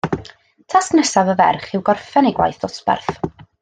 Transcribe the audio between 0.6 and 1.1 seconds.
Tasg